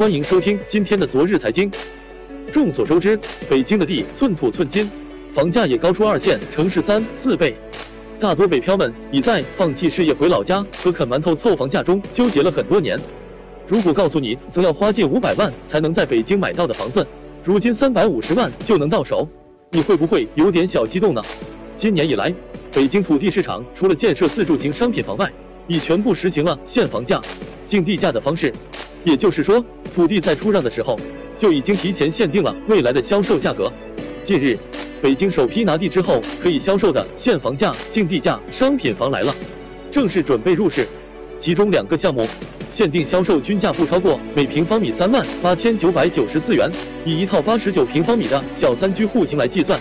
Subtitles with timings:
[0.00, 1.70] 欢迎收听今天的昨日财经。
[2.50, 4.90] 众所周知，北京的地寸土寸金，
[5.34, 7.54] 房价也高出二线城市三四倍。
[8.18, 12.98] 大多北漂们已在放弃事业回老家和啃馒头凑房价中纠结了很多年。
[13.66, 17.06] 如果告诉你，曾要花近五百万才能在北京买到的房子，
[17.44, 19.28] 如今三百五十万就能到手，
[19.70, 21.22] 你会不会有点小激动呢？
[21.76, 22.34] 今年以来，
[22.72, 25.30] 北京土地市场除了建设自住型商品房外，
[25.66, 27.20] 已全部实行了限房价、
[27.66, 28.50] 竞地价的方式。
[29.04, 29.64] 也就是说，
[29.94, 30.98] 土地在出让的时候，
[31.38, 33.72] 就已经提前限定了未来的销售价格。
[34.22, 34.58] 近日，
[35.00, 39.34] 北京首批拿地之后可以销售的限房价、竞地价商品房来了，
[39.90, 40.86] 正式准备入市。
[41.38, 42.28] 其中两个项目
[42.70, 46.70] 限定销售均价不超过每平方米三万八千九百九十四元，
[47.02, 49.80] 以一套八十九平方米的小三居户型来计算，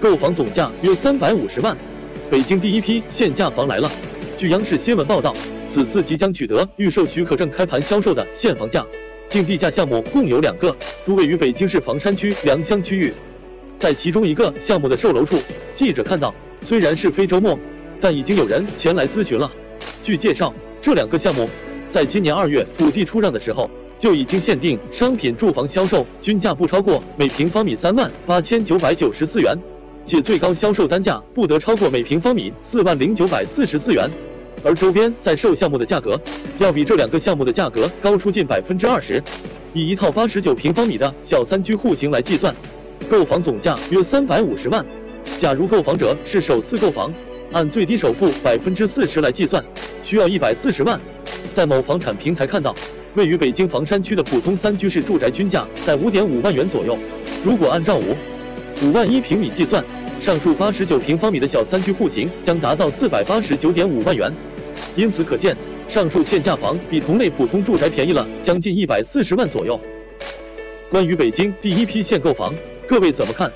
[0.00, 1.76] 购房总价约三百五十万。
[2.28, 3.88] 北京第一批限价房来了。
[4.36, 5.34] 据央视新闻报道，
[5.66, 8.84] 此次即将取得预售许可证开盘销售的限房价、
[9.28, 10.76] 竞地价项目共有两个，
[11.06, 13.14] 都位于北京市房山区良乡区域。
[13.78, 15.38] 在其中一个项目的售楼处，
[15.72, 17.58] 记者看到，虽然是非周末，
[17.98, 19.50] 但已经有人前来咨询了。
[20.02, 20.52] 据介绍。
[20.78, 21.48] 这两个项目，
[21.90, 29.58] 在今年二月土地出让的时候，就已经限定商品住房销售均价不超过每平方米三万八千九百九十四元，
[30.04, 34.08] 且最高销售单价不得超过每平方米四万零九百四十四元。
[34.64, 36.20] 而周边在售项目的价格，
[36.58, 39.22] 要比这两个项目的价格高出近百分之二十。
[39.72, 42.54] 以一套八十九平方米的小三居户型来计算，
[43.08, 44.84] 购房总价约三百五十万。
[45.38, 47.12] 假如购房者是首次购房，
[47.52, 49.62] 按最低首付百分之四十来计算，
[50.02, 50.98] 需要一百四十万。
[51.52, 52.74] 在某房产平台看到，
[53.14, 56.96] 位于北京房山区的普通三居室住宅均价在五点五万元左右。
[57.44, 58.16] 如果按照五
[58.82, 59.84] 五万一平米计算，
[60.26, 64.28] 上述八十九平方米的小三居户型将达到四百八十九点五万元。
[64.96, 69.80] 因此可见，上述限价房比同类普通住宅便宜了将近一百四十万左右。
[70.90, 72.52] 关于北京第一批限购房，
[72.88, 73.48] 各位怎么看？